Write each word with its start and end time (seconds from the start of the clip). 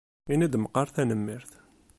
Ini-d 0.33 0.55
meqqar 0.61 0.87
tanemmirt. 0.95 1.51